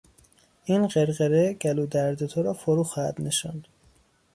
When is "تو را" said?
2.25-2.53